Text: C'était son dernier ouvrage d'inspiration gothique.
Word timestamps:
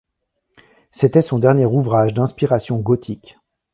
C'était 0.89 1.21
son 1.21 1.37
dernier 1.37 1.67
ouvrage 1.67 2.15
d'inspiration 2.15 2.79
gothique. 2.79 3.37